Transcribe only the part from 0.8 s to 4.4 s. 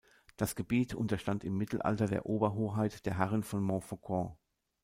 unterstand im Mittelalter der Oberhoheit der Herren von Montfaucon.